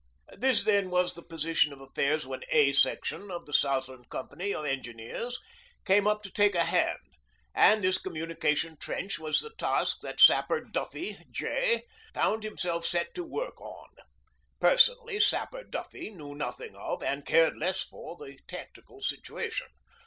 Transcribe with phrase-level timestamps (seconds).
[0.35, 4.65] This, then, was the position of affairs when 'A' section of the Southland Company of
[4.65, 5.37] Engineers
[5.85, 6.97] came up to take a hand,
[7.53, 11.83] and this communication trench was the task that Sapper Duffy, J.,
[12.15, 13.89] found himself set to work on.
[14.59, 19.67] Personally Sapper Duffy knew nothing of, and cared less for, the tactical situation.